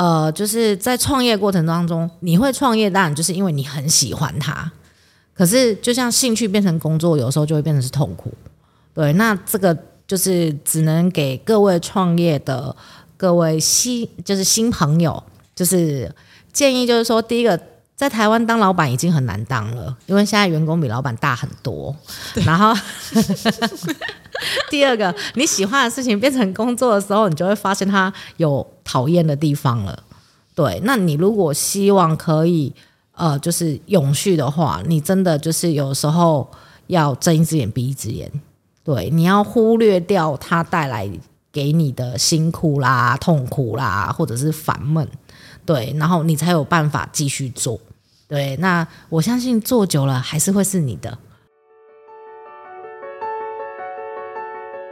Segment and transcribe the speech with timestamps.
[0.00, 4.72] 呃，就是在创业过程当中，你会创业，当然就是因为你很喜欢它。
[5.34, 8.32] 可是，就像兴趣变成工作，有时候就会变成是痛苦。
[8.94, 9.76] 对，那这个
[10.06, 12.74] 就是只能给各位创业的
[13.18, 15.22] 各位新，就是新朋友，
[15.54, 16.10] 就是
[16.50, 17.60] 建议，就是说，第一个，
[18.00, 21.94] 在台湾当老板已经很难当了，因为现在员工比老板大很多。
[22.46, 22.72] 然后，
[24.70, 30.02] 第二个，你喜欢的事情变成工作的时候，你就会发现它有讨厌的地方了。
[30.54, 32.72] 对，那你如果希望可以。
[33.12, 36.50] 呃，就是永续的话，你真的就是有时候
[36.86, 38.32] 要睁一只眼闭一只眼，
[38.82, 41.06] 对，你要忽略掉它带来
[41.52, 45.06] 给你的辛苦啦、痛苦啦，或者是烦闷，
[45.70, 47.78] 对，然后你才有办法继续做，
[48.26, 51.16] 对，那我相信做久了还是会是你的。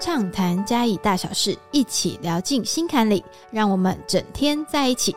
[0.00, 5.16] 畅谈嘉义大小事，一起聊进心坎里，让我们整天在一起。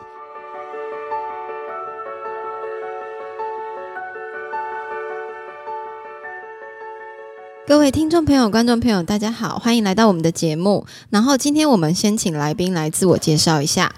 [7.68, 10.84] 各位听众朋友、观众朋友，大家好，欢迎来到我们的节目。
[11.08, 13.94] 然后今天我们先请来宾来自我介绍一下。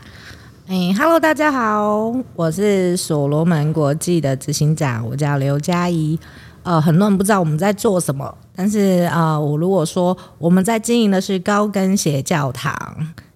[0.66, 6.18] 哎，Hello，大家好，我是所罗门国际的执行长，我叫刘佳怡。
[6.62, 12.74] 呃，很多人不知道我们在做什么，但是啊，我如果说我们在经营的是高跟鞋教堂，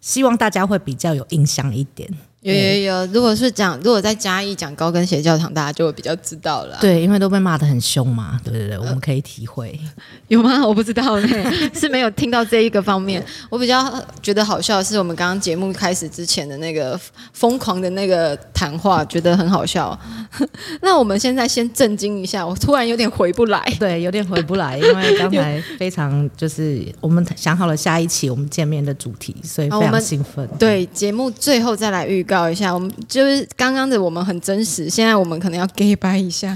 [0.01, 2.09] 希望大家会比较有印象一点。
[2.41, 6.79] 有有有，如果是讲，如果在嘉义讲高跟鞋教堂，大家就会比较知道了。
[6.81, 8.41] 对，因为都被骂的很凶嘛。
[8.45, 9.77] 对对对，我们可以体会。
[10.29, 10.65] 有吗？
[10.65, 11.29] 我不知道呢，
[11.75, 13.25] 是没有听到这一个方面。
[13.51, 16.99] 我比较觉得好笑的是，我们刚刚节目开始之前的那个
[17.33, 19.99] 疯狂的那个谈话，觉得很好笑。
[20.81, 23.61] 那我们现在先震惊一下，我突然有点回不来。
[23.81, 30.49] 对，有点回不来，因为刚才非常就是我们想好了下一期我们见面的主题，所以非常兴奋。
[30.57, 32.25] 对，节目最后再来预。
[32.29, 36.55] 告一下，我们就是刚刚的我们很真实，现在我们可能要 gay 掰一下，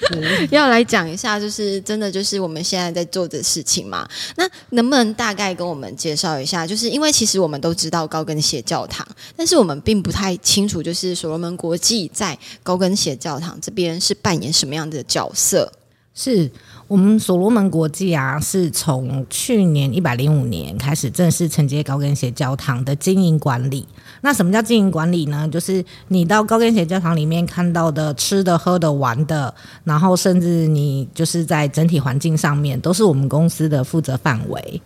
[0.52, 4.06] 要来讲一下，就是真的就是我们现在在做的事情嘛。
[4.36, 6.66] 那能不能大概跟我们介绍一下？
[6.66, 15.72] 就是因为其实我们都知道高跟鞋教堂，但是我们并不太清楚，就是所罗门国际在高跟鞋教堂这边是扮演什么样的角色？
[16.14, 16.50] 是。
[16.86, 23.86] 我们所罗门国际啊，是从去年一百零五年开始正式承接高跟鞋教堂的经营管理。
[24.20, 25.48] 那什么叫经营管理呢？
[25.50, 29.52] 就是你到高跟鞋教堂里面看到的吃的、喝的、玩的，
[29.84, 34.80] 然后甚至你就是在整体环境上面，都是我们公司的负责范围。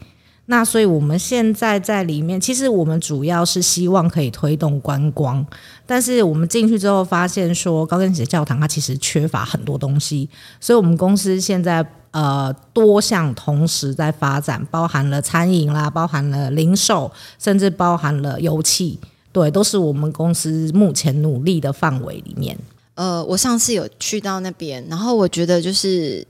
[0.51, 5.47] 那所以我们现在在里面，其实我们主要是希望可以推动观光，
[5.85, 10.27] 但是我们进去之后发现说，高跟鞋教堂它其实缺乏很多东西，
[10.59, 18.99] 所以我们公司现在呃多项同时在发展，包含了餐饮啦，包含了零售，甚至包含了油气，
[19.31, 22.57] 对，都是我们公司目前努力的范围里面。
[22.95, 26.27] 呃，我上次有去到那边，然后我觉得就是。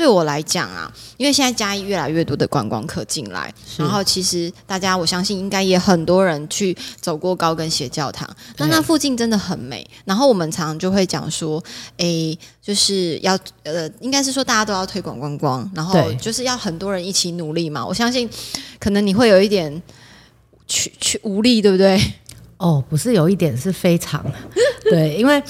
[0.00, 9.86] 对我来讲啊，因为现在嘉义越来越多的观光客进来，然后其实大家我相信应该也很多人去走过高跟鞋教堂，那那附近真的很美。
[10.06, 11.62] 然后我们常常就会讲说，
[11.98, 17.84] 诶，就是要呃，应该是说大家都要推广观光，然后就是要很多人一起努力嘛。
[17.84, 18.26] 我相信
[18.78, 19.82] 可能你会有一点
[20.66, 22.00] 去去无力，对不对？
[22.56, 24.24] 哦，不是有一点是非常
[24.94, 25.42] 对，因为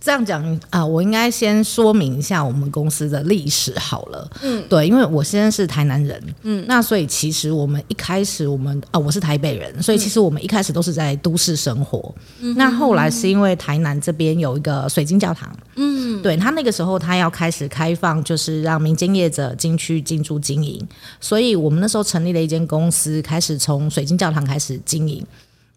[0.00, 4.30] 这样讲啊，我应该先说明一下我们公司的历史好了。
[4.42, 12.14] 嗯，对，因为我现在是台南人，嗯，那所以其实我们一开始我们啊，我是台北人，所以其实我们一开始都是在都市生活。
[12.40, 20.84] 嗯，那后来是因为台南这边有一个水晶教堂，嗯，对他那个时候他要开始开放，就是让民间业者进去进驻经营，
[21.20, 25.24] 所以我们那时候成立了一间公司，开始从水晶教堂开始经营。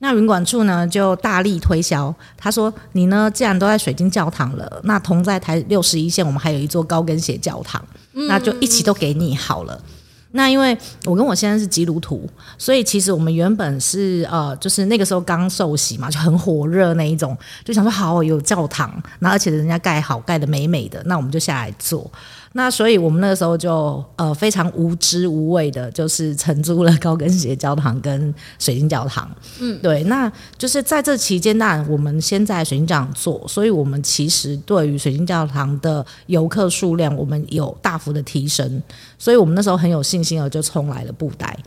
[0.04, 7.80] 那云管处呢就大力推销，他说：“你呢既然都在水晶教堂了，那同在台六十一线，我们还有一座高跟鞋教堂，
[8.12, 9.80] 那就一起都给你好了。”
[10.34, 22.10] 那因为我跟我先生是基督徒，所以其实我们原本是呃，就是那个时候刚受洗嘛，就很火热那一种，就想说好有教堂，那而且人家盖好盖的美美的，那我们就下来做。
[22.54, 29.30] 那所以，我们那个时候就呃非常无知无畏的，就是承租了高跟鞋教堂跟水晶教堂。
[29.60, 38.84] 嗯，对，那就是在这期间，那我们先在水晶教堂做，所以我们其实对于水晶教堂的游客数量，我们有大幅的提升，
[39.18, 41.58] 所以我们那时候很有信心的就冲来了布袋，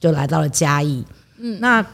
[0.00, 1.04] 就来到了嘉义。
[1.38, 1.84] 嗯，那。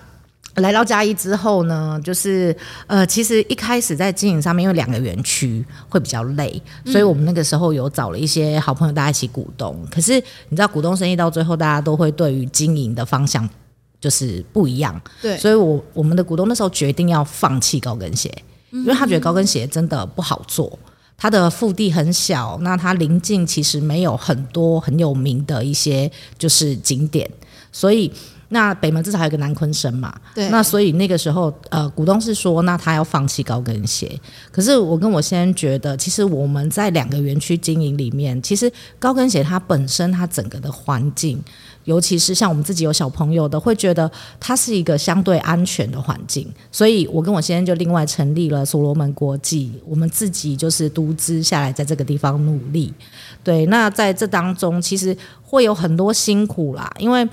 [0.61, 2.57] 来到嘉义之后呢，就是
[2.87, 9.77] 呃，其实一开始在经营上面，因为两个园区会比较累，所以我们那个时候有找了一些好朋友大家一起股东。
[9.91, 10.15] 可是
[10.49, 13.49] 你知道，股东生意到最后，大家都会对于经营的方向
[14.01, 15.01] 就是不一样。
[15.21, 18.33] 对，所以我我们的股东那时候决定要放弃高跟鞋，
[18.71, 20.79] 因为他觉得高跟鞋真的不好做，
[21.17, 27.31] 它的腹地很小，那它临近其实没有很多很有名的一些就是景点，
[27.71, 28.13] 所以。
[28.51, 34.19] 那北门至少还有个南昆生嘛，对，那所以那个时候，呃，股东是说，那他要放弃高跟鞋。
[34.51, 41.39] 可是我跟我先生觉得，其实我们在两个园区经营里面，其实高跟鞋它本身它整个的环境，
[41.85, 44.11] 尤其是像我们自己有小朋友的，会觉得
[44.41, 46.51] 它是一个相对安全的环境。
[46.73, 52.95] 所以我跟我先生就另外成立了所罗门国际，我们自己就是独资下来在这个地方努力。
[53.45, 57.29] 对，那在这当中，其实会有很多辛苦啦，因为。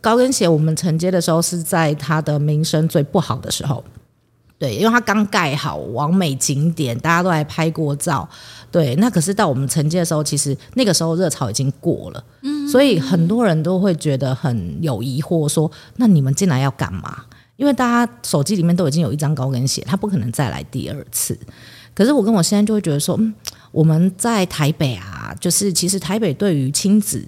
[0.00, 3.82] 高跟鞋我们承接的时候是在它的名声最不好的时候，
[4.58, 8.28] 对，因为它刚盖好，完美景点，大家都来拍过照，
[8.70, 8.94] 对。
[8.96, 17.24] 那可是到我们承接的时候，其实那个时候热潮已经过了，嗯，所以很多人都会觉得很有疑惑，说那你们进来要干嘛？
[17.56, 21.36] 因为大家手机里面都已经有一张高跟鞋，他不可能再来第二次。
[21.92, 23.34] 可是我跟我现在就会觉得说，嗯，
[23.72, 27.26] 我们在台北啊，就是其实台北对于亲子。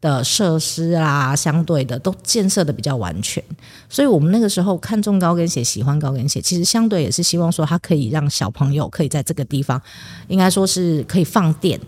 [0.00, 3.42] 的设施啦，相对的都建设的比较完全，
[3.88, 9.80] 所以我们那个时候看中高跟鞋，喜欢高跟鞋，其实相对也是希望说它可以让小朋友可以在这个地方，
[10.28, 11.80] 应该说是可以放电。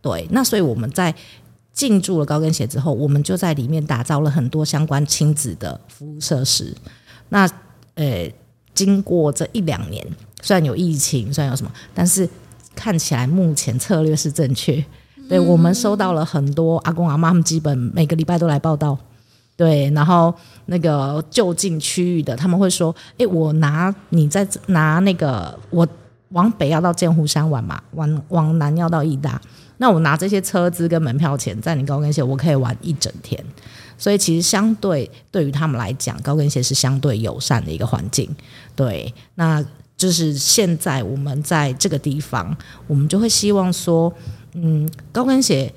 [0.00, 1.12] 对，那所以我们在
[1.72, 6.72] 进驻了高跟鞋之后，我们就在里面打造了很多相关亲子的服务设施。
[7.28, 7.50] 那
[7.94, 8.30] 呃，
[8.72, 10.06] 经过这一两年，
[10.40, 12.28] 虽然有疫情，虽然有什么，但是
[12.76, 14.84] 看起来目前策略是正确。
[15.28, 18.96] 对我们收到了很多阿公阿妈，他们基本每个礼拜都来报道。
[19.56, 20.32] 对，然后
[20.66, 25.88] 那个就近区域的，他们会说：“哎，我拿你在拿那个，我
[26.28, 29.40] 往北要到剑湖山玩嘛，往往南要到义大，
[29.78, 33.42] 那我拿这些车资跟门票钱，在你高跟鞋，我可以玩一整天。
[33.96, 38.28] 所以其实相对对于他们来讲，高跟鞋是相对友善的一个环境。
[38.74, 39.64] 对，那
[39.96, 42.54] 就是现在我们在这个地方，
[42.86, 44.12] 我们就会希望说。
[44.58, 45.72] 嗯，高跟鞋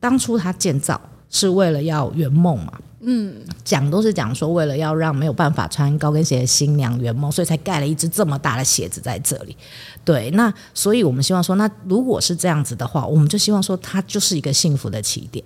[0.00, 1.00] 当初它建造
[1.30, 3.34] 是为了要圆梦嘛，嗯，
[3.64, 9.56] 讲都是讲说为了要让没有办法穿高跟鞋的新娘圆梦，所以才盖了一只这么大的鞋子在这里。
[10.04, 15.44] 对，那所以我们希望说，那如果是这样子的话，我们就希望说它就是一个幸福的起点。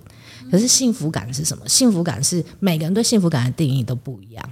[0.49, 1.67] 可是幸福感是什么？
[1.67, 4.49] 幸福感是每个人对幸福感的定义都不一样。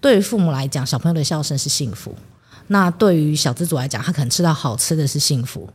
[0.00, 2.12] 对于父母来讲，小朋友的笑声是幸福；
[2.66, 5.68] 那对于小资主来讲，他可能吃到好吃的是幸福。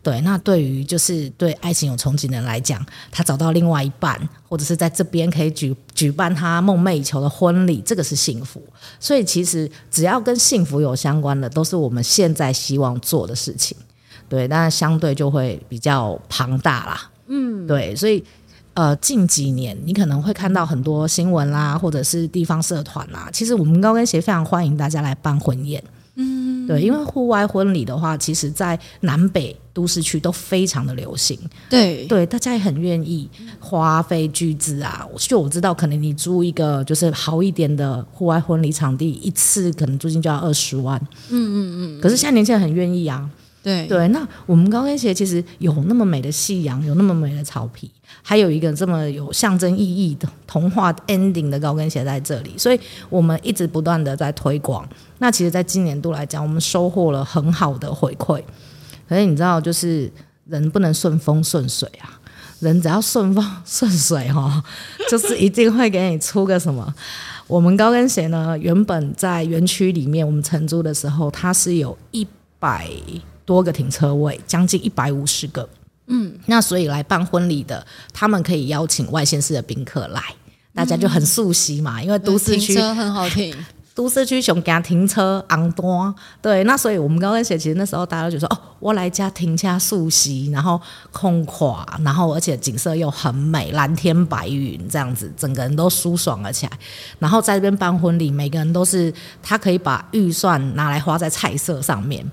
[0.00, 4.18] 对，那对于就是对爱情有憧憬的人来讲，他找到另外一半，
[4.48, 8.62] 或者是在这边可以举举办他梦寐以求的婚礼，这个是幸福。
[9.00, 13.76] 所以其实只要跟幸福有相关的，都是我们现在希望做的事情。
[14.28, 17.10] 对，那相对就会比较庞大啦。
[17.26, 18.22] 嗯，对，所以
[18.74, 25.82] 呃，近几年你可能会看到很多新闻啦，或者是地方社团啦，其实我们高跟鞋非常欢迎大家来办婚宴。
[26.68, 31.38] 嗯，对，因为户外婚礼的话，其实在南北都市区都非常的流行。
[31.68, 33.28] 对，对，大家也很愿意
[33.58, 35.06] 花费巨资啊。
[35.16, 41.00] 就我知道，可能你租一个就是好一点的户外婚礼场地，一次可能租金就要二十万。
[41.30, 41.56] 嗯嗯
[41.98, 42.00] 嗯。
[42.00, 43.28] 可是现在年轻人很愿意啊。
[43.60, 47.90] 对对，那我们高跟鞋其实有那么美的夕阳，有那么美的草皮，
[48.22, 54.88] 还有一个这么有象征意义的童话 ending 的高跟鞋在这里，所以我们一直不断的在推广。
[55.18, 58.40] 那其实，在今年度来讲，我们收获了很好的回馈。
[59.08, 60.10] 可是你知道，就是
[60.46, 62.20] 人不能顺风顺水啊，
[62.60, 64.62] 人只要顺风顺水哈，
[65.10, 66.94] 就是一定会给你出个什么。
[67.48, 72.24] 我们高跟鞋呢，原本在园区里面，我们承租的时候，它是有一
[72.60, 72.88] 百。
[73.48, 75.66] 多个停车位，将近一百五十个。
[76.08, 80.22] 嗯，那所以来办婚礼的，他们可以邀请外县市的宾客来，
[80.74, 82.02] 大家就很熟悉嘛。
[82.02, 83.56] 因为都市区车很好停，
[83.94, 86.62] 都市区熊家停车昂多，对。
[86.64, 90.78] 那所以我们高跟鞋其实那时候大家就说，哦，我来家停家熟悉，然后
[91.10, 96.72] 空旷，然后而且景色又很美，蓝天白云这样子，整个人都舒爽了起来。
[97.18, 99.10] 然后在这边办婚礼，每个人都是
[99.42, 102.30] 他可以把预算拿来花在菜色上面。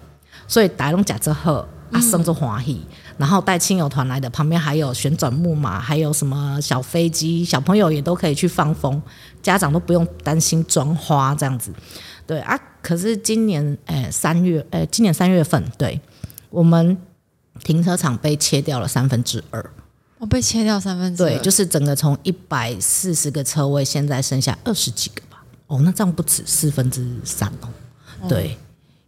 [0.47, 2.81] 所以大龙假之后啊，生着欢喜，
[3.17, 9.01] 然后带亲友团来的，旁边还有旋转木马，还有什么小飞机，小朋友也都可以去放风，
[9.41, 11.71] 家长都不用担心装花这样子。
[12.27, 16.01] 对啊，可是今年诶三月诶，今年三月份，对
[16.49, 16.97] 我们
[17.63, 19.71] 停车场被切掉了三分之二，
[20.17, 25.43] 我被切掉三分之二，对，就是整个从一百四十个车位，现在剩下二十几个吧。
[25.67, 27.69] 哦，那这样不止四分之三哦。
[28.27, 28.57] 对，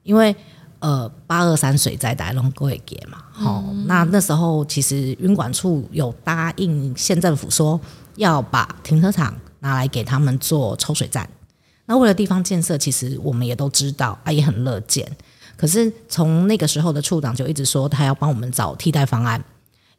[0.03, 0.35] 因为。
[0.79, 3.17] 呃，八二三水灾大龙会给嘛？
[3.31, 7.79] 好，那那时候其实运管处有答应县政府说
[8.15, 11.27] 要把停车场拿来给他们做抽水站，
[11.85, 15.09] 那为了地方建设，其实我们也都知道啊，也很乐见。
[15.55, 19.43] 可是从那个时候的处长就一直说他要帮我们找替代方案，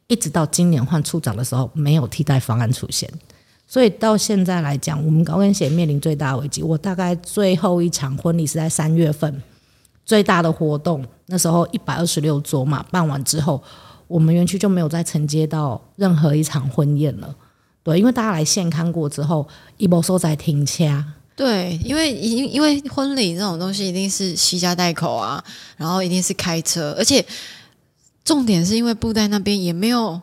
[0.07, 3.11] 一直到今年换处长的时候，没有替代方案出现。
[3.67, 6.63] 所以到现在来讲，我们高跟鞋面临最大危机。
[6.63, 9.41] 我大概最后一场婚礼是在三月份，
[10.09, 13.61] 最大的活动那时候一百二十六桌嘛，办完之后，
[14.07, 17.35] 我们园区就没有再承接到任何一场婚宴了。
[17.83, 19.47] 对，因为大家来现看过之后，
[19.77, 21.05] 一波收在停掐。
[21.35, 25.43] 对，因为因因为婚礼这种东西一定是惜家带口啊，
[25.77, 27.23] 然后一定是开车，而且
[28.25, 30.19] 重点是因为布袋那边也没有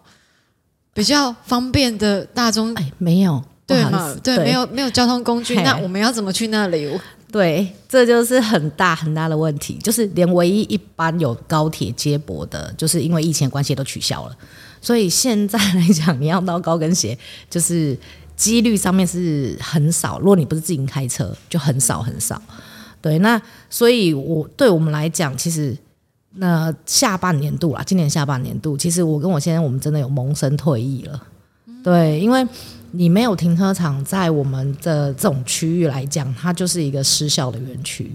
[0.92, 4.12] 比较方便的大众，哎，没有，对嘛？
[4.20, 6.90] 对，没有没有交通工具，那我们要怎么去那里？
[7.36, 14.36] 对，这就是很大很大的问题，就是连唯一一般有高铁接驳的，就是因为疫情关系都取消了，
[14.80, 17.18] 所以现在来讲，你要到高跟鞋
[17.50, 17.96] 就是。
[18.36, 22.38] 几率上面是很少，如果你不是自己开车，就很少很少。
[23.00, 23.40] 对，那
[23.70, 25.74] 所以，我对我们来讲，其实
[26.34, 31.22] 那下半年度啦，今年下半年度，其实我跟我先生，我们真的有萌生退役了。
[31.82, 32.46] 对，因为
[32.96, 38.10] 你没有停车场，在我们的这种区域来讲，它就是一个失效的园区。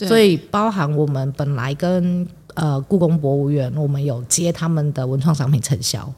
[0.00, 6.12] 所以，包含我们本来跟呃故宫博物院，我们有接他们的文创商品承销。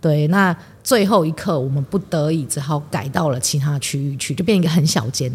[0.00, 5.32] 对，那最后一刻，我们不得已只好改到了其他区域去，就变一个很小间。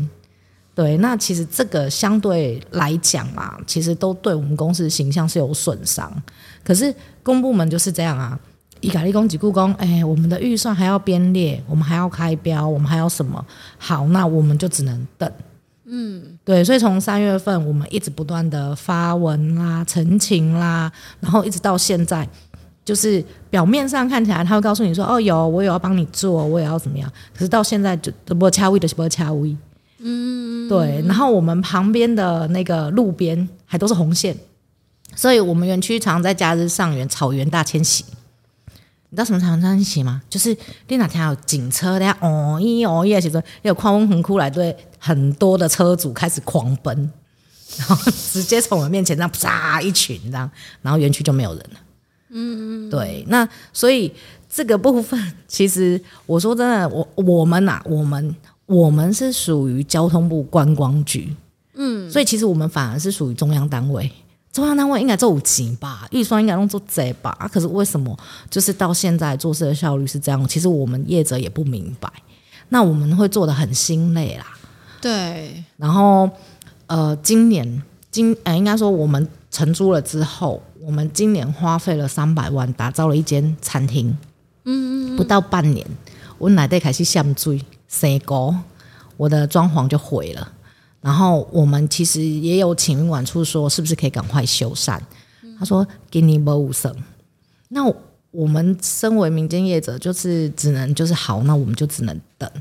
[0.75, 6.11] 对，那其实这个相对来讲啊，其实都对我们公司的形象是有损伤。
[6.65, 6.93] 可是
[7.23, 8.37] 公部门就是这样啊，
[8.81, 13.43] 以改立公及故宫，哎，我们的预算还要编列，我们还要开标，我们还要什么？
[13.77, 15.31] 好，那我们就只能等。
[15.85, 22.27] 嗯，对，所以从三月份，我们一直不断的发文啦、澄清啦，然后一直到现在。
[22.85, 29.53] 就是表面上看起来，他会告诉你说：“哦，有我有要帮你做，我也要怎么样。”可是到现在就不掐位的不掐位，
[29.99, 31.03] 嗯，对。
[31.05, 34.33] 然后我们旁边的那个路边还都是红线，
[35.13, 38.05] 所以我们园区常在假日上园草原大迁徙。
[39.09, 40.21] 你知道什么草原大迁徙吗？
[40.29, 40.55] 就是
[40.89, 47.11] 你哪天有警车，大家哦一哦耶，其实有狂风横哭来，对很多的车主开始狂奔，
[47.77, 50.49] 然后直接从我们面前这样啪一群这样，
[50.81, 51.79] 然后园区就没有人了。
[52.29, 54.13] 嗯，对，那所以
[54.49, 58.35] 这个部分，其实我说真的，我我们呐，我们
[58.65, 61.33] 我们是属于交通部观光局，
[61.75, 64.11] 嗯，所以其实我们反而是属于中央单位，
[64.57, 68.17] 中央单位应该做五级吧，预算应该用做贼吧，可是为什么
[68.49, 70.47] 就是到现在做事的效率是这样？
[70.47, 72.11] 其实我们业者也不明白，
[72.69, 74.47] 那我们会做的很心累啦，
[74.99, 76.27] 对，然后
[76.87, 80.59] 呃，今年今呃，应该说我们承租了之后。
[80.79, 84.17] 我们今年花费了三百万，打造了一间餐厅。
[84.63, 85.85] 嗯嗯，不到半年，
[86.37, 88.55] 我奶奶开始下坠，生高，
[89.17, 90.49] 我的装潢就毁了。
[91.07, 94.99] 然后我们其实也有请管处说，是不是可以赶快修缮？
[95.57, 96.93] 他说给你五升。
[97.69, 97.81] 那
[98.31, 102.51] 我们身为民间业者，就是只能就是好，那我们就只能等。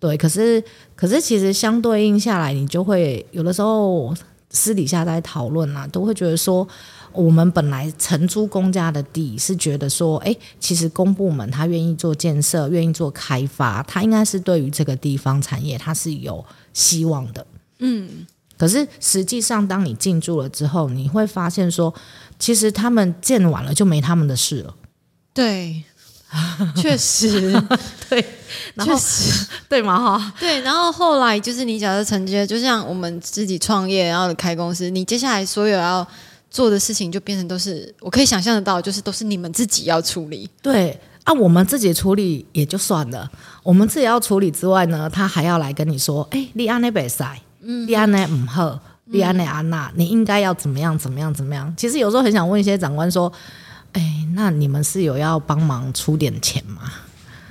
[0.00, 0.60] 对，可是
[0.96, 4.12] 可是其实相对应下来，你就会有的时候
[4.50, 6.66] 私底下在讨论啊，都会觉得说。
[7.12, 17.46] 我们本来承租公家的地，是觉得说，哎，其实公部门他愿意做建设，愿意做开发，他应该是对于这个地方产业，他是有希望的。
[17.78, 18.26] 嗯，
[18.58, 21.94] 可是实际上，当你进驻了之后，你会发现说，
[22.38, 24.74] 其实他们建完了就没他们的事了。
[25.34, 25.82] 对，
[26.76, 27.52] 确实，
[28.08, 28.24] 对，
[28.78, 30.18] 确实，对吗？
[30.18, 30.60] 哈，对。
[30.60, 36.06] 然后后来就是你假设承接，就像我们自己创业，然后开公司，你接下来所有要。
[36.48, 40.48] 做的事情就变成都是我可以想象得到，就是都是你们自己要处理。
[40.62, 43.30] 对啊，我们自己处理也就算了，
[43.62, 47.06] 我们自己要处理之外呢，他还要来跟你说：“哎，利安那比
[47.66, 53.32] 赛，利安那唔好，利安那安娜，你应该要怎么样怎么样怎么样。”其实有时候很想问一些长官说
[53.92, 56.82] ：“哎，那你们是有要帮忙出点钱吗？”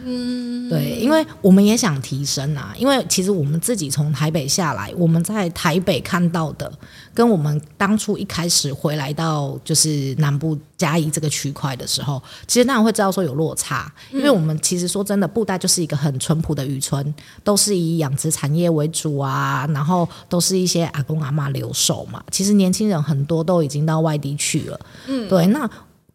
[0.07, 2.73] 嗯，对，因为我们也想提升啊。
[2.77, 6.71] 因为其实我们自己从台北下来，我们在台北看到的，
[7.11, 13.91] 跟我们当初一开始回来到就是南部嘉义这个区块的时候，其实当然会知道说有落差。
[14.11, 22.23] 因为我们其实说真的，布袋就是一个很淳朴的渔村，都是以养殖产业为主啊，然后都是一些阿公阿妈留守嘛。
[22.29, 24.79] 其实年轻人很多都已经到外地去了。
[25.07, 25.47] 嗯，对。
[25.47, 25.67] 那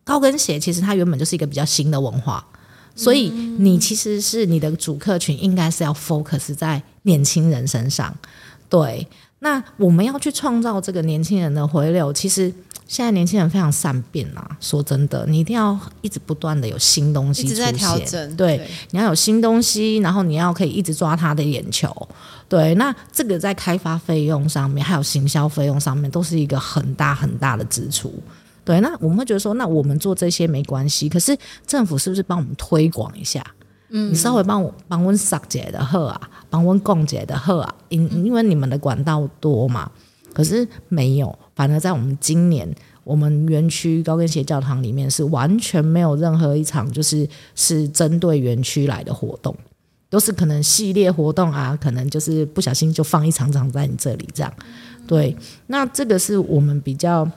[0.04, 2.46] 高跟鞋其实它原本就是一个比较新的文化。
[2.94, 8.14] 所以你其实是你的主客群应该是要 focus 在年轻人身上，
[8.68, 9.06] 对。
[9.42, 12.52] 那我们要去创造这个年轻人的回流，其实
[12.86, 14.54] 现在年轻人非常善变啊。
[14.60, 21.90] 说真的，你一定要一直不断的有新东西一直在，调整，对，你要有新东西，然后你要可以一直抓他的眼球。
[22.50, 28.12] 对，那这个在开发费用上面，还有行销费用上面，都是一个很大很大的支出。
[28.64, 31.36] 对，那我们会觉得说，那我们做这些没关系，可是
[31.66, 33.44] 政府是不是帮我们推广一下？
[33.92, 39.90] 嗯，你稍微帮我帮我撒姐的贺啊，帮我供姐的贺啊，因因为你们的管道多嘛，
[40.32, 49.52] 可是没有，反而在我们今年，我们园区高跟鞋教堂里面是完全没有任何一场就是是针对园区来的活动，
[50.08, 54.52] 都是可能系列活动啊，可能就是不小心就放一场场在你这里这样，
[55.08, 55.36] 对，
[55.66, 57.28] 那这个是我们比较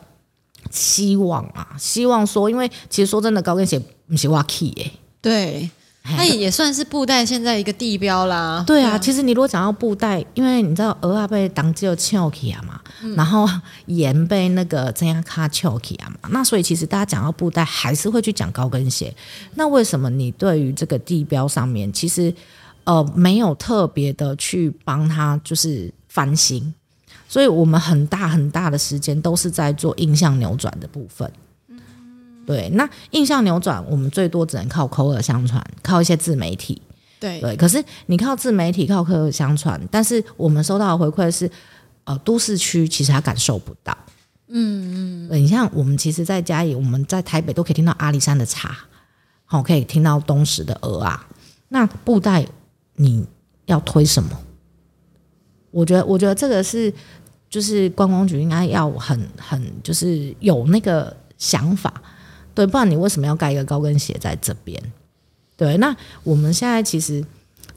[0.71, 4.91] 希望啊，希望说，因为其实说真的，高跟鞋不是挖 key 哎、
[5.21, 5.69] 对，
[6.03, 8.63] 它也也算是布袋现在一个地标啦。
[8.67, 12.81] 对啊，其实你如果讲到布袋，因为你知道鹅啊被当就翘起啊嘛，
[13.15, 13.47] 然后
[13.85, 19.13] 盐被那个这样卡翘起啊嘛，那所以其实大家讲到布袋，还是会去讲高跟鞋。
[19.55, 22.33] 那为什么你对于这个地标上面，其实
[22.83, 26.73] 呃没有特别的去帮他就是翻新？
[27.33, 31.27] 所以我们很大很大的时间都是在做印象扭转的部分。
[32.45, 36.79] 对，那印象扭转，我们最多只能靠口耳相传，靠一些自媒体。
[37.19, 41.49] 对对，可是你靠自媒体、靠口耳相传，但是我们收到的回馈是，
[42.03, 43.97] 呃，都市区其实他感受不到。
[44.49, 48.77] 嗯嗯，你像我们其实，在家里，我们在台北都可以听到阿里山的茶，
[49.45, 51.27] 好、可以听到东石的鹅啊。
[51.69, 52.45] 那布袋
[52.97, 53.25] 你
[53.65, 54.29] 要推什么？
[55.71, 56.93] 我觉得，我觉得这个是，
[57.53, 61.93] 就是观光局应该要很很就是有那个想法，
[62.55, 64.81] 对，不然你为什么要盖一个高跟鞋在这边？
[65.55, 67.23] 对，那我们现在其实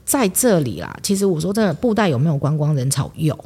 [0.03, 0.97] 在这里啦。
[1.03, 3.11] 其实我说真的，布袋有没有观光人潮？
[3.13, 3.37] 有。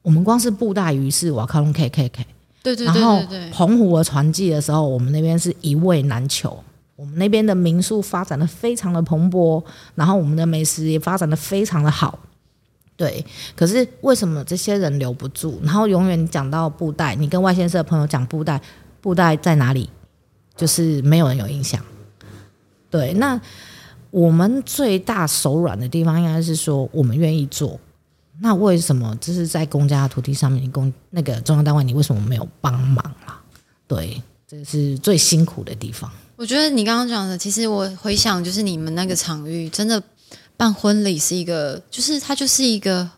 [0.00, 2.26] 我们光是布袋鱼是我要靠拢 K K K，
[2.62, 6.58] 对对对然后对对，澎湖的船季的时候，我们那边是一位难求。
[6.94, 9.62] 我们那边的民宿发展的非常的蓬勃，
[9.94, 12.18] 然后我们的美食也发展的非常的好。
[12.96, 13.24] 对，
[13.54, 15.60] 可是为什么这些人留不住？
[15.62, 18.60] 然后永远讲到布袋，你跟外县市的朋友讲布袋，
[19.00, 19.90] 布袋在哪里？
[20.56, 21.78] 就是没有人有印象。
[22.88, 23.38] 对，那
[24.10, 27.78] 我们最大手软的地方应该是说，我们愿意做。
[28.40, 33.42] 那为什么这是在公家的土地上面，公那个中央单位，你为什么没有帮忙啊？
[33.86, 36.10] 对，这是最辛苦的地方。
[36.36, 40.02] 我觉得你刚刚讲的，其实我回想，就是你们那个场域真的
[40.56, 43.08] 办婚礼是一个，就是它就是一个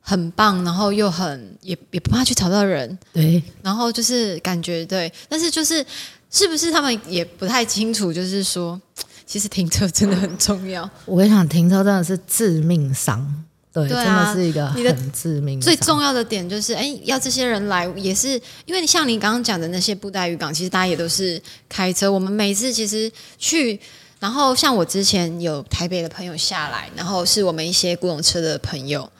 [0.00, 5.84] 很棒，然后又很也也不怕去吵到人，对，然后就是感觉对，但是就是
[6.30, 8.80] 是不是他们也不太清楚，就是说，
[9.24, 10.88] 其实停车真的很重要。
[11.04, 13.44] 我跟你讲，停车真的是致命伤。
[13.72, 15.62] 对，对啊真的是一个很致命伤。
[15.62, 18.28] 最重要的点就是，哎，要这些人来，也是
[18.66, 21.40] 因为你像你刚刚讲的那些布袋渔港，其实大家也都是
[21.70, 22.12] 开车。
[22.12, 23.80] 我们每次其实去，
[24.22, 29.10] 然后像我之前有台北的朋友下来，然后是我们一些古董车的朋友，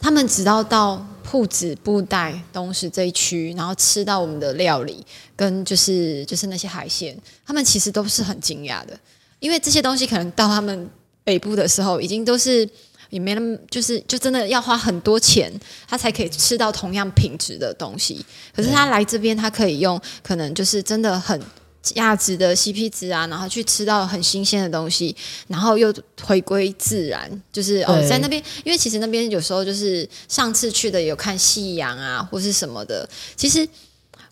[0.00, 8.98] 他们只要到铺子、布袋、东石这一区，然后吃到我们的料理跟就是就是那些海鲜，他们其实都是很惊讶的，
[9.38, 10.90] 因为这些东西可能到他们
[11.22, 12.68] 北部的时候，已经都是
[13.10, 15.52] 也没那么，就是就真的要花很多钱，
[15.86, 18.26] 他才可以吃到同样品质的东西。
[18.52, 21.40] 可是他来这边，他可以用可能就是真的很
[21.82, 25.14] 价值的 CP 值啊，然后去吃到很新鲜的东西，
[25.48, 25.92] 然后又
[26.22, 33.08] 回归自然，就是哦，在那边，因为其实那边有时候就是上次去的有看夕阳啊，或是什么的。
[33.36, 33.68] 其实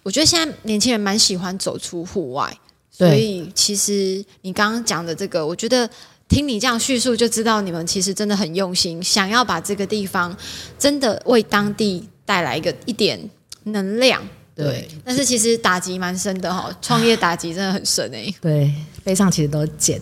[0.02, 2.56] 我觉得现在年轻人蛮喜欢走出户外，
[2.90, 5.88] 所以其实你刚刚讲的这个，我觉得
[6.28, 10.36] 听你这样叙述就知道你们其实真的很用心，想要把这个地方
[10.78, 13.28] 真的为当地带来一个一点
[13.64, 14.22] 能量。
[14.64, 20.00] 对但是其实打击蛮深的哈，创业打击真的很深哎、 对，背上其实都减。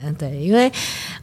[0.00, 0.70] 嗯，对，因为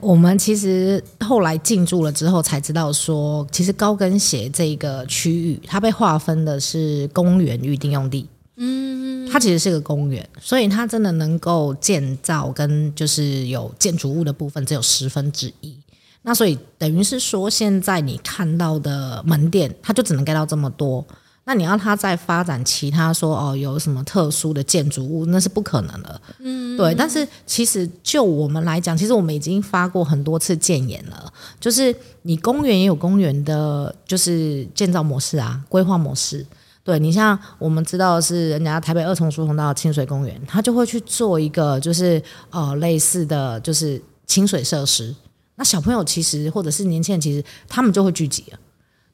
[0.02, 8.28] 我们其实后来进驻了之后才知道说，其实高跟鞋这个区域，它被划分的是公园预定用地。
[8.58, 15.78] 嗯，它其实是个公园，所以它真的能够建造跟就是有建筑物的部分只有十分之一。
[16.24, 21.06] 那所以等于是说，现在你看到的门店，它就只能盖到这么多。
[21.48, 26.22] 那你要它再发展其他说哦有什么特殊的建筑物，那是不可能的。
[26.40, 26.94] 嗯，对。
[26.96, 36.46] 但是其实就我们来讲，其实我们已经发过很多次建言了，就是你公园也有公园的，就是建造模式啊，规划模式。
[36.84, 45.16] 对你像我们知道的是，人家台北二重疏洪道清水公园，他就会去做一个就是呃类似的就是清水设施。
[45.56, 48.60] 那小朋友其实或者是年轻人，其实他们就会聚集了。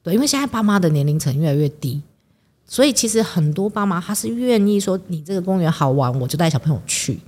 [0.02, 2.02] 对，因为现在爸妈的年龄层越来越低，
[2.72, 7.20] 所以其实很多爸妈他是愿意说，你这个公园好玩，我就带小朋友去。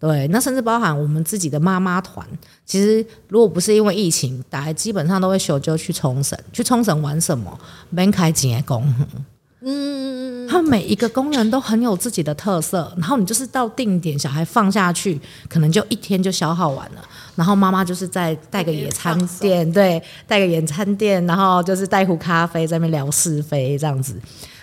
[0.00, 2.26] 对，那甚至包含我们自己的妈妈团，
[2.66, 6.36] 其实如果不是因为疫情，大家基本上都会休就去冲绳。
[6.52, 7.56] 去冲绳玩什么？
[7.90, 8.84] 门开景公，
[9.60, 12.92] 嗯，他们每一个公园都很有自己的特色。
[12.96, 17.04] 然后你就是到定点，小孩放下去，可能就一天就消耗完了。
[17.36, 24.16] 然后妈妈就是在带个野餐垫，对，带个野餐垫，然后就是带壶咖啡在那边聊是非这样子。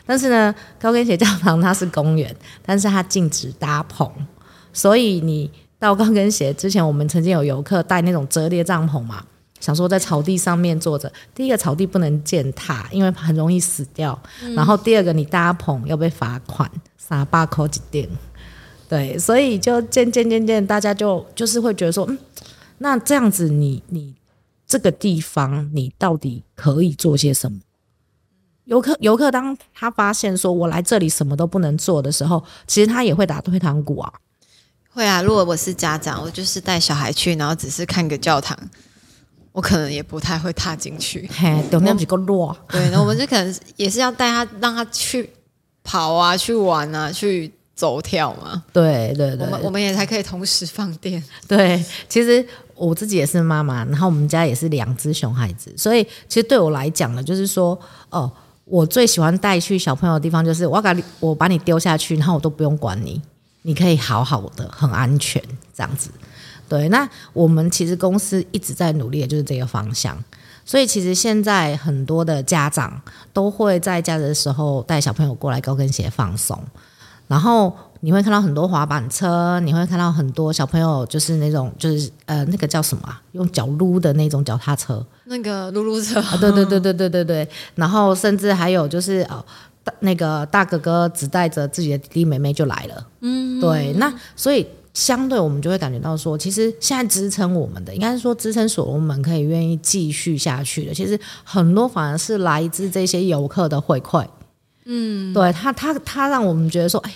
[0.06, 2.36] 但是呢，高跟鞋教堂它是公园，
[2.66, 4.10] 但是它禁止搭棚。
[4.74, 9.24] 所以你到高跟鞋之前，我们曾经有游客带那种折叠帐篷嘛，
[9.60, 11.12] 想说在草地上面坐着。
[11.36, 14.18] 第一个草地不能践踏，因为很容易死掉。
[14.56, 18.08] 然后第二个你搭棚要被罚款，三八扣几点？
[18.88, 22.18] 对，所以就渐渐渐渐，大家就就是会觉得说，嗯，
[22.80, 24.14] 那这样子你你
[24.68, 27.60] 这个地方你到底可以做些什么？
[28.72, 34.14] 游客游客当他发现说我来这里什么都不能做的时候，其实他也会打退堂鼓啊。
[34.94, 38.58] 会啊，如果我是家长，我就是带小孩去，然后只是看个教堂，
[39.52, 41.30] 我可能也不太会踏进去。
[41.34, 42.56] 嘿，有那几个弱。
[42.70, 45.30] 对，那我们就可能也是要带他，让他去
[45.84, 48.64] 跑啊，去玩啊，去走跳嘛。
[48.72, 51.22] 对对对，我们我们也才可以同时放电。
[51.46, 57.78] 对，其实我自己也是妈妈，然后我们家也是两只熊孩子，所以其实对我来讲呢，就是说，
[58.10, 58.30] 哦，
[58.72, 63.22] 我最喜欢带去小朋友的地方，就是我把你我把你丢下去，然后我都不用管你。
[63.64, 65.40] 你可以好好的，很安全
[65.76, 66.10] 这样子，
[66.68, 66.88] 对。
[66.90, 70.18] 那我们其实公司一直在努力的就是这个方向，
[70.66, 73.00] 所以其实现在很多的家长
[73.34, 76.58] 都会在家的时候带小朋友过来高跟鞋放松，
[77.28, 89.44] 然后你会看到很多滑板车，你会看到很多小朋友就是那种就是呃那个叫什么啊，用脚撸的那种脚踏车，那个撸撸车，对对对对对对对，然后甚至还有就是哦。
[90.02, 104.24] 那个大哥哥只带着自己的弟弟妹妹就来了，嗯，对，那所以相对我们就会感觉到说，其实现在支撑我们的，应该是说支撑所罗门可以愿意继续下去的，其实很多反而是来自这些游客的回馈，
[104.86, 107.12] 嗯，对他他他让我们觉得说，哎，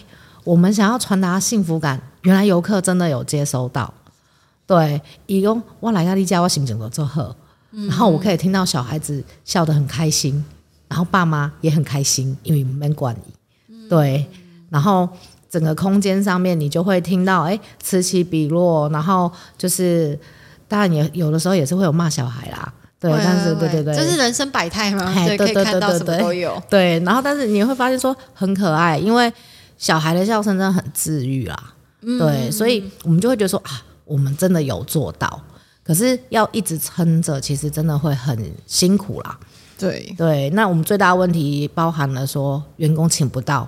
[0.45, 3.93] 我们想要传达幸福感，原来游客真的有接收到，
[4.65, 7.35] 对，一共我来到你家，我心情都做好，
[7.71, 10.45] 然后我可以听到小孩子笑得很开心。
[10.87, 14.23] 然后爸妈也很开心，因为没管你，对。
[14.69, 15.09] 然后
[15.49, 20.17] 整个空间上面，你就会听到哎此起彼落，然后就是
[20.67, 23.11] 当然也有的时候也是会有骂小孩啦，对。
[23.11, 25.11] 但是对对对，这是人生百态吗？
[25.25, 26.61] 对，可以看到什么都有。
[26.69, 29.33] 对，然后但是你会发现说很可爱，因为
[29.77, 31.73] 小孩的笑声真的很治愈啦。
[32.01, 35.41] 对，所以我们就会觉得说啊，我们真的有做到，
[35.83, 39.39] 可是要一直撑着，其实真的会很辛苦啦。
[39.77, 43.67] 对对，那我们最大的问题包含了说员工请不到，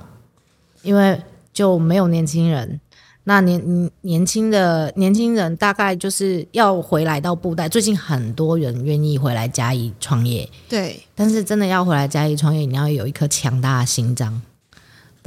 [0.83, 1.19] 因为
[1.51, 2.79] 就没有年轻人。
[3.23, 10.49] 那年年轻的年轻人大概就是要回来到布袋，最近很多人愿意回来嘉义创业。
[10.69, 14.41] 对，但是真的要回来嘉义创业，你要有一颗强大的心脏。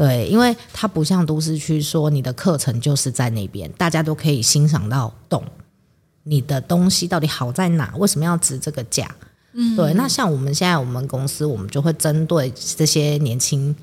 [0.01, 5.45] 对，因为它不像都市区，说你的课程就是在那边，大家都可以欣赏到懂
[6.23, 9.15] 你的东西到底好在哪，为什么要值这个价。
[9.53, 13.77] 嗯，对，那像我们现在我们公司，我们就会针对这些年轻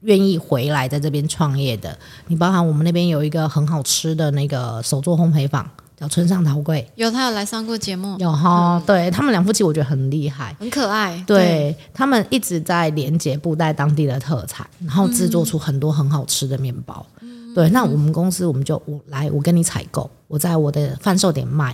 [0.00, 5.70] 愿意回来在这边创业的，你包含我们那边有一个很好吃的那个手作烘焙坊，
[6.02, 17.06] 叫村上陶贵，有他有来上过节目，有哈，对他们两夫妻我觉得很厉害，很可爱，对他们一直在连接布袋当地的特产，然后制作出很多很好吃的面包，
[17.54, 21.72] 对，那我们公司我们就我来我跟你采购，我在我的贩售点卖，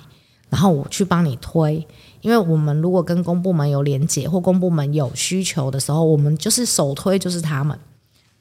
[0.50, 1.86] 然后我去帮你推。
[2.20, 7.78] 因为我们如果跟公部门有连接或公部门有需求的时候，我们就是首推就是他们，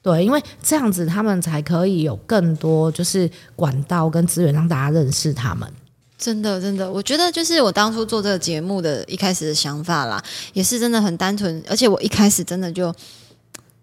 [0.02, 5.70] 对，因为这样子他们才可以有更多就是管道跟资源让大家认识他们。
[6.16, 12.94] 真的，真的，我觉得就是我当初做这个节目的一开始的想法啦，也是真的很单纯，而且我一开始真的就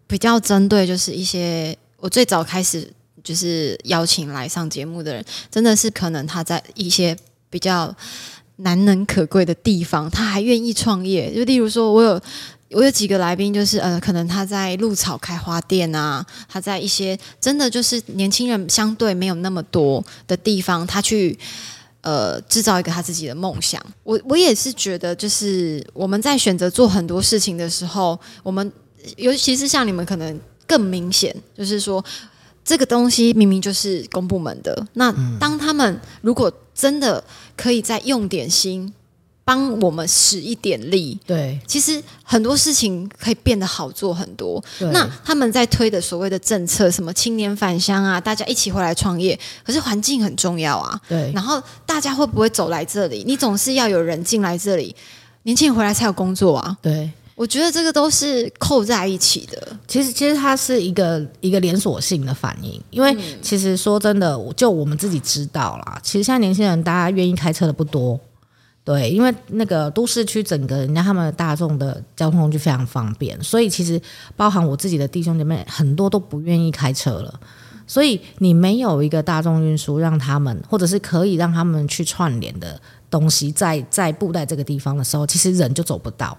[0.08, 2.92] 比较针对就是一些我最早开始
[3.24, 7.16] 就是邀请来上节目的人，真的是可能他在一些
[7.50, 7.96] 比较。
[8.60, 11.30] 难能可贵的地方，他还愿意创业。
[11.36, 12.18] 就例如说，我有
[12.72, 21.38] 我有几个来宾，就是呃，可能他在鹿草开花店啊，他在一些真的就是年轻人相对没有那么多的地方，他去
[22.02, 23.82] 呃制造一个他自己的梦想。
[24.04, 28.72] 我我也是觉得，就是我们在选择做很多事情的时候，我们
[29.16, 32.04] 尤其是像你们可能更明显，就是说
[32.64, 37.24] 这个东西明明就是公部门的，那当他们如果真的
[37.56, 38.92] 可以再用点心，
[39.46, 44.62] 帮我们使一点力，对，其实很多事情可以变得好做很多。
[44.92, 51.00] 那他们在推的所谓的政策，什么青年返乡啊，大家一起回来创业，可是环境很重要啊。
[51.08, 53.24] 对，然后大家会不会走来这里？
[53.26, 54.96] 你总是要有人进来这里，
[55.44, 56.76] 年轻人回来才有工作啊。
[56.82, 57.12] 对。
[57.36, 59.78] 我觉得这个都是扣在一起的。
[59.90, 68.18] 其实，其实它是一个一个连锁性的反应，因为其实说真的，就我们自己知道啦，其实现在年轻人大家愿意开车的不多，
[68.86, 74.00] 对，因为那个都市区整个人家他们大众的交通工具非常方便，所以其实
[74.38, 77.40] 包含我自己的弟兄姐妹很多都不愿意开车了。
[77.88, 86.38] 所以你没有一个大众运输让他们，或者是可以让他们去串联的东西，在在布袋这个地方的时候，其实人就走不到。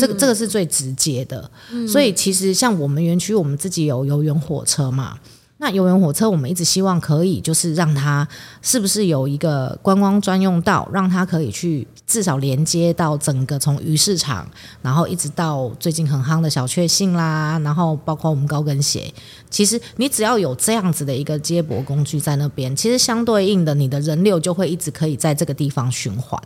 [0.00, 1.50] 这个这个是最直接的，
[1.86, 5.18] 所以其实像我们园区，我们自己有游园火车嘛。
[5.58, 8.28] 那游园火车，我们一直希望可以就是让它
[8.60, 14.46] 是不是有一个观光专用道，让它可以去至少连接到整个从鱼市场，
[14.82, 19.10] 然后一直到最近很夯的小确幸啦，然后包括我们高跟鞋。
[19.48, 26.38] 其实你只要有这样子的一个接驳工具在那边，其实相对应的你的人流就会一直可以在这个地方循环。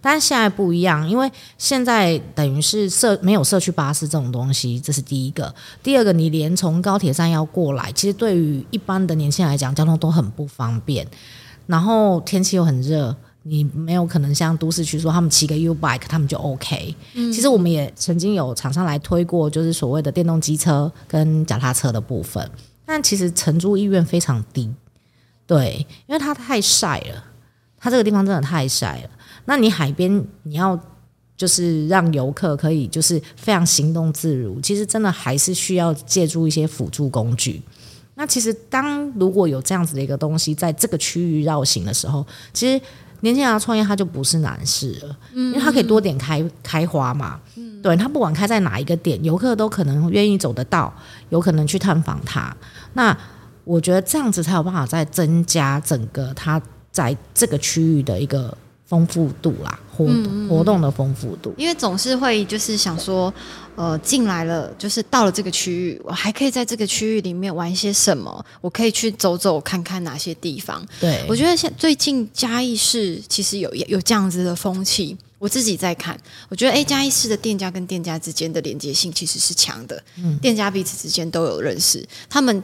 [0.00, 5.54] 但是现在不一样，因为现在等于是社没有社区巴士这种东西，这是第一个。
[5.82, 11.06] 第二个，你连从高铁站要过来，其实对于一般的年轻人来讲，交通都很不方便。
[11.66, 16.94] 然后天气又很热，你没有可能像都市区说他们骑个 U bike 他们就 OK。
[17.12, 22.50] 其实我们也曾经有厂商来推过，就是所谓的电动机车跟脚踏车的部分，
[22.84, 24.72] 但其实承租意愿非常低。
[25.46, 27.24] 对，因为它太晒了，
[27.78, 29.10] 它这个地方真的太晒了。
[29.44, 30.78] 那你海边你要
[31.36, 37.62] 就是让游客可以就是非常行动自如，其实真的还是需要借助一些辅助工具。
[38.14, 42.78] 那其实当如果有这样子的一个东西在这个区域绕行的时候，其实
[43.20, 47.40] 年轻人要创业他就不是难事了，因为他可以多点开开花嘛。
[47.82, 50.92] 对他不管开在哪一个点，游客都可能愿意走得到，
[51.30, 52.54] 有可能去探访他。
[52.92, 53.16] 那
[53.64, 56.60] 我觉得这样子才有办法再增加整个他
[56.92, 58.54] 在这个区域的一个。
[58.90, 60.04] 丰富度啦，活
[60.48, 63.32] 活动的丰富度，因为总是会就是想说，
[63.76, 68.44] 呃，进来了，就是到了这个区域，我还可以在这个区域里面玩一些什么？
[68.60, 70.84] 我可以去走走看看哪些地方？
[70.98, 82.60] 对我觉得现最近嘉义市其实有有这样子的风气，我自己在看，我觉得 A，嘉义市的店家跟店家之间的连接性其实是强的，嗯，店家彼此之间都有认识，他们。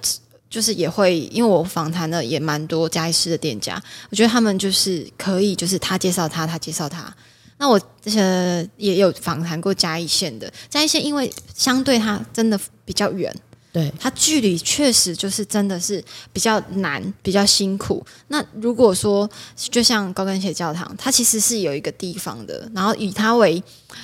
[0.49, 7.13] 就是也会，因为我访谈的也蛮多嘉义市的店家，我觉得他们就是可以，就是他介绍他，他介绍他。
[7.59, 13.35] 那我这些也有访谈过嘉义县的，嘉义县因为相对它真的比较远，
[13.73, 16.05] 对它距离确实就是真的是
[16.35, 18.05] 比较难，比较辛苦。
[18.29, 23.63] 那如果说就像高跟鞋教堂，它其实是有一个地方的，然后以它为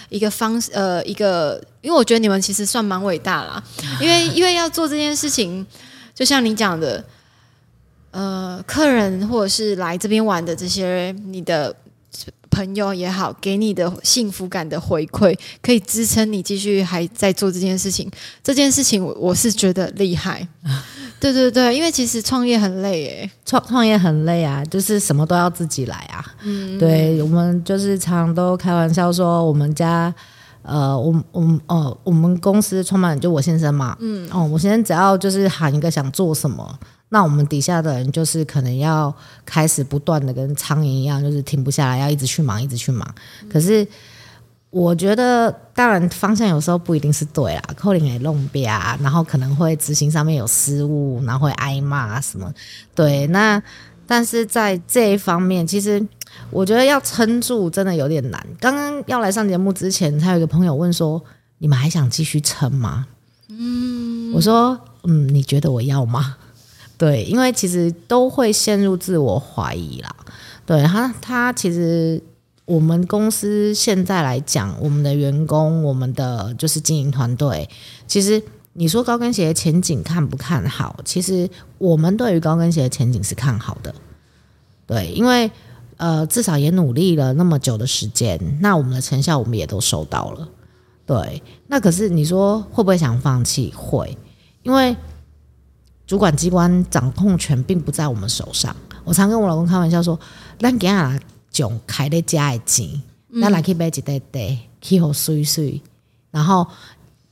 [0.09, 3.63] 一个方呃一个，因为我觉得你们其实算蛮伟大啦，
[4.01, 5.67] 因为因为要做这件事情。
[6.15, 7.05] 就像你讲的，
[8.11, 11.75] 呃，客人或者是来这边玩的这些你的
[12.51, 18.11] 朋友也好，给你的幸福感的回馈，可以支撑你继续还在做这件事情。
[18.43, 20.47] 这件事情我我是觉得厉害，
[21.19, 26.23] 对对对，因为其实创业很累诶，创创业很累啊，就是什么都要自己来啊。
[26.43, 30.15] 嗯，对我们就是常常都开玩笑说，我们家。
[30.63, 39.13] 呃，我我们哦，我们公司创办人就我先生嘛，嗯，哦，我先生只要就是喊一个想做什么，那我们底下的人就是可能要
[39.45, 43.15] 开始不断的跟苍蝇一样，就是停不下来，要一直去忙，一直去忙。
[43.51, 43.87] 可是
[44.71, 52.49] 我觉得，当然方向有时候不一定是对啦，扣零也弄瘪啊，然后可能会执行上面有失误，然后会挨骂什么。
[52.95, 53.61] 对，那
[54.07, 56.07] 但是在这一方面，其实。
[56.51, 58.47] 我觉得要撑住真的有点难。
[58.61, 61.23] 刚刚要来上节目之前，他有一个朋友问说
[61.59, 63.07] ：“你们还想继续撑吗？”
[63.49, 66.37] 嗯，我说：“嗯，你觉得我要吗？”
[66.99, 70.15] 对，因为其实都会陷入自我怀疑啦。
[70.67, 72.23] 对他，他其实
[72.67, 77.69] 我们公司现在来讲，我们的员工，我们的就是经营团队，
[78.07, 78.43] 其实
[78.75, 81.01] 你说高跟鞋前景看不看好？
[81.05, 83.95] 其实我们对于高跟鞋的前景是看好的。
[84.87, 85.51] 对，因为。
[85.97, 90.49] 呃，至少也努力了那么久的时间，那我们的成效我们也都收到了。
[91.05, 93.73] 对，那可是你说会不会想放弃？
[93.77, 94.17] 会，
[94.63, 94.97] 因为
[96.07, 98.75] 主管机关掌控权并不在我们手上。
[99.05, 100.19] 我常跟我老公开玩笑说
[100.61, 101.19] ：“咱给阿
[101.51, 103.03] 囧开的家的钱，
[103.41, 105.83] 咱来去买一袋袋，去好碎碎。”
[106.31, 106.67] 然后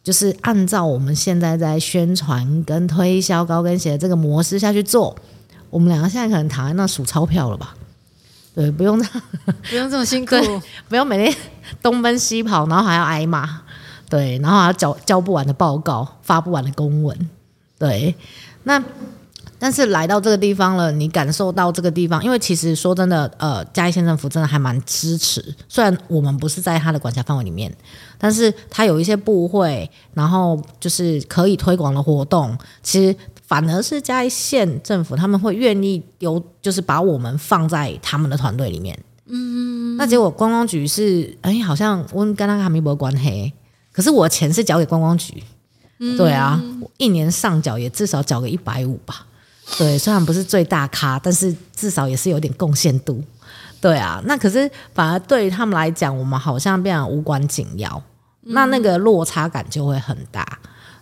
[0.03, 5.14] 就是按照我们现在在宣传跟推销高跟鞋这个模式下去做，
[5.70, 7.77] 我们两个现在可能躺在那数钞票了吧？
[8.54, 10.36] 对，不用不用这么辛苦，
[10.88, 11.36] 不用每天
[11.82, 13.62] 东奔西跑，然后还要挨骂，
[14.08, 17.30] 对，然后还要交交不完的报告，发不完的公文，
[17.78, 18.14] 对，
[18.64, 18.82] 那。
[19.61, 25.55] 但是来到这个地方了，你感受到这个地方，因为其实说真的，呃，嘉义县政府真的还蛮支持。
[25.68, 27.70] 虽然我们不是在他的管辖范围里面，
[28.16, 33.14] 但是他有一些部会，然后就是可以推广的活动，其实
[33.46, 38.99] 反而是嘉义县政府他们会愿意丢，就是把我们放在他们的团队里面。
[39.27, 43.53] 嗯，那结果观光局是，哎，好像我跟他还没博关黑，
[43.92, 45.44] 可是我钱是交给观光局。
[46.16, 46.59] 对啊，
[46.96, 49.27] 一年上缴也至少缴个一百五吧。
[49.78, 53.22] 对，虽然不是最大咖，但是至少也是有点贡献度。
[53.80, 58.02] 对啊，那可是反而对于他们来讲，我们好像变得无关紧要，
[58.42, 60.46] 那那个落差感就会很大。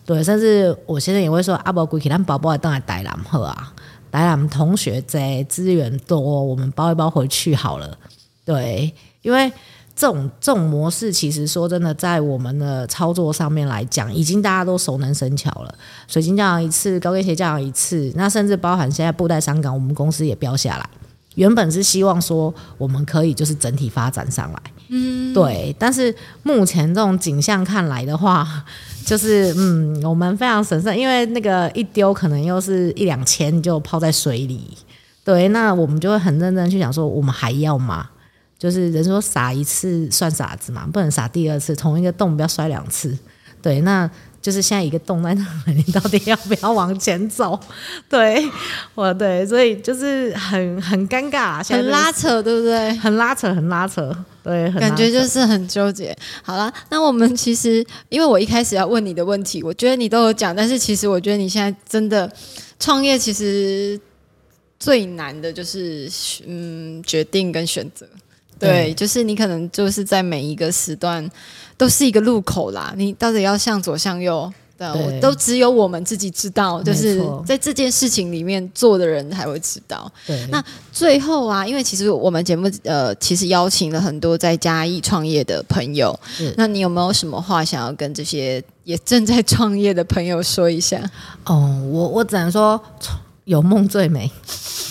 [0.07, 3.73] 对，甚至我现在也会说，阿伯贵起，咱宝宝当来带蓝喝啊，
[4.11, 7.99] 带蓝同学在资源多，我们包一包回去好了。
[8.45, 9.53] 对，因为。
[9.99, 15.75] 这种这种模式，其实说真的，在我们的操作上面来讲，已经大家都熟能生巧了。
[16.07, 20.89] 水晶教养一次，高跟鞋教养一次，那甚至包含现在布袋香港，我们公司也标下来。
[21.35, 25.75] 原本是希望说，我们可以就是整体发展上来，嗯，对。
[25.77, 28.47] 但是目前这种景象看来的话，
[29.05, 34.79] 就是嗯，我们非常审慎，因为那个一丢可能又是一两千就泡在水里，
[35.25, 35.49] 对。
[35.49, 38.09] 那我们就会很认真去想说，我们还要吗？
[38.59, 43.17] 就是人说傻一次算傻子嘛，不能傻第二次，同一个洞不要摔两次。
[43.61, 44.09] 对，那
[44.41, 47.59] 就是现在一个洞在那里，你到底要不要往前走？
[48.09, 48.49] 对，
[48.95, 52.93] 我对，所以就是很很尴尬，很拉扯，对不对？
[52.95, 56.17] 很拉扯，很拉扯，对，感觉就是很纠结。
[56.43, 62.31] 好了，那我们其实，因为我一开始要问你的问题，我觉得你都有讲，但是其实我觉得你现在真的
[62.79, 64.01] 创业，其实
[64.79, 66.09] 最难的就是
[66.47, 68.09] 嗯，决定跟选择。
[68.59, 71.29] 对，就是你可能就是在每一个时段
[71.77, 80.11] 都是一个路口啦，你到底要向左向右，对，都只有我们自己知道，就是在这件事情里面做的人才会知道。
[80.27, 86.19] 对，那最后啊，因为其实我们节目呃，其实邀请了很多在嘉义创业的朋友，
[86.57, 91.01] 那你有没有什么话想要跟这些也正在创业的朋友说一下？
[91.45, 92.81] 哦，我我只能说，
[93.49, 94.31] 有梦最美。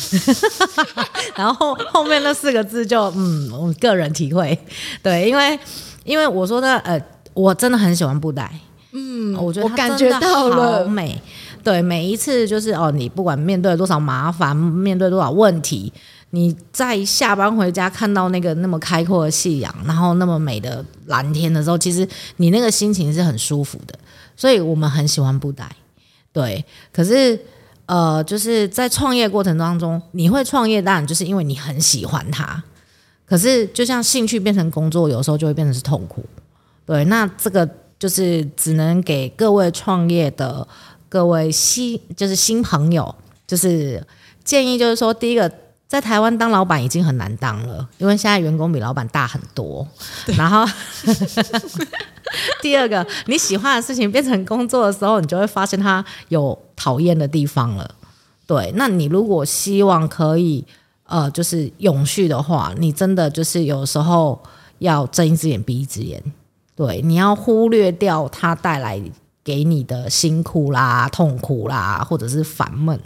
[1.35, 4.57] 然后后面那四个字就嗯，我个人体会，
[5.03, 5.59] 对，因为
[6.05, 6.99] 因为我说的呃，
[7.33, 8.49] 我真的很喜欢布袋，
[8.93, 10.87] 嗯，我觉得感觉到了。
[10.87, 11.21] 美，
[11.61, 15.91] 对，每一次就是哦，你不管面对多少麻烦，面对多少问题，
[16.29, 23.93] 你在下班回家看到那个那么开阔的夕阳，然后那么美的蓝天的时候，其实你那个心情是很舒服的，
[24.37, 25.69] 所以我们很喜欢布袋，
[26.31, 27.37] 对，可是。
[27.87, 32.63] 呃，就是在创业过程当中，你会创业，当然就是因为你很喜欢它。
[33.25, 36.23] 可是，就像兴趣变成工作，有时候就会变成是痛苦。
[36.85, 40.65] 对，那这个就是只能给各位创业的
[41.09, 43.15] 各位新，就是新朋友，
[43.47, 44.05] 就是
[44.43, 45.51] 建议，就是说，第一个。
[45.87, 49.87] 在台湾当老板已经很难当了，因为现在员工比老板大很多。
[50.37, 50.65] 然后
[52.61, 57.89] 第二个，你喜欢的事情变成工作的时候，你就会发现它有讨厌的地方了。
[58.45, 60.65] 对，那你如果希望可以
[61.05, 64.41] 呃，就是永续的话，你真的就是有时候
[64.79, 66.21] 要睁一只眼闭一只眼。
[66.75, 69.01] 对，你要忽略掉它带来
[69.41, 72.99] 给你的辛苦啦、痛苦啦，或者是烦闷。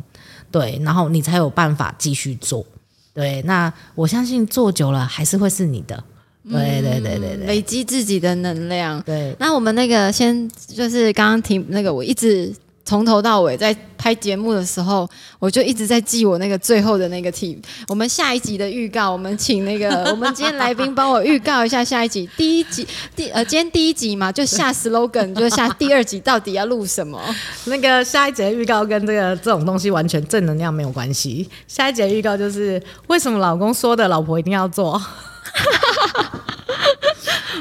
[0.52, 2.66] 对，然后你才有办法继续做。
[3.14, 6.04] 对，那我相信做久了还是会是你的。
[6.50, 9.02] 对对对对对，累积自己的能量。
[9.04, 12.54] 对，那我们那个先就是刚刚提那个，我一直。
[12.84, 15.08] 从头到尾在拍节目的时候，
[15.40, 17.60] 我就一直在记我那个最后的那个题。
[17.88, 22.28] 我们下一集的预告，我们请那个 我们今天来宾帮我预告一下下一集。
[22.36, 27.22] 第一集第呃，今天第一集嘛，就下 slogan，就下第二集到底要录什么？
[27.66, 31.48] 那个下一集的预告跟这个这种东西完全正能量没有关系。
[31.68, 35.02] 下一集的预告就是为什么老公说的老婆一定要做。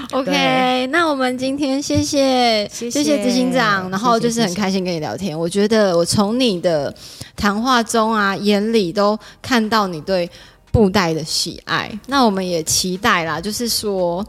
[0.13, 5.39] OK，那我们今天谢谢谢谢执行长，然后就是很开心跟你聊天。
[5.39, 6.95] 我觉得我从你的
[7.37, 10.29] 谈话中啊，眼里都看到你对
[10.73, 11.91] 布袋的喜爱。
[12.07, 14.25] 那我们也期待啦，就是说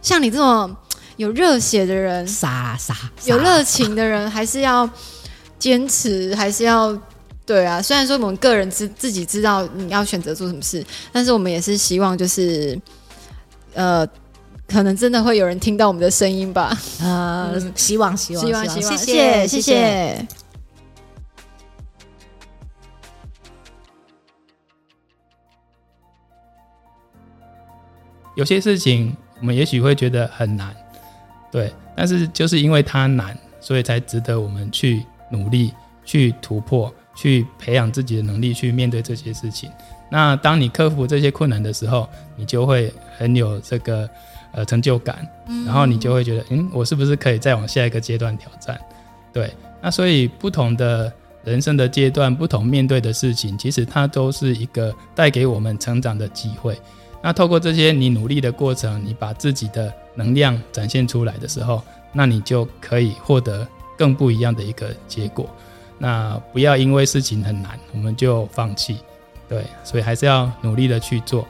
[0.00, 0.74] 像你这种
[1.16, 2.94] 有热血的人，傻傻
[3.24, 4.88] 有热情的人，还是要
[5.58, 6.96] 坚持，还是要
[7.44, 7.82] 对啊。
[7.82, 12.78] 虽然说我们个人自自己知道你要选择做什么事，但是我们也是希望就是
[13.74, 14.06] 呃。
[14.66, 16.76] 可能真的会有人听到我们的声音吧？
[17.00, 20.26] 呃，希望，希望，希望，希望，谢谢，谢谢。
[28.34, 30.76] 有些事情我们也许会觉得很难，
[31.50, 35.72] 对，但是就是因为它难，所以才值得我们去努力、
[36.04, 39.70] 去突破、去培养自己的能力，去面对这些事情。
[40.10, 42.06] 那当你克服这些困难的时候，
[42.36, 44.08] 你就会很有这个
[44.56, 45.28] 呃成就感，
[45.66, 48.80] 然后你就会觉得，嗯，我是不是可以再往下一个阶段挑战？
[49.32, 49.52] 对，
[49.82, 51.12] 那所以不同的
[51.44, 56.76] 人生的阶段，不同面对的事情，其实它都是一个带给我们成长的机会。
[57.22, 61.82] 那透过这些你努力的过程，你把自己的能量展现出来的时候，
[62.12, 63.66] 那你就可以获得
[63.98, 65.48] 更不一样的一个结果。
[65.98, 68.98] 那不要因为事情很难，我们就放弃。
[69.48, 71.46] 对，所以还是要努力的去做，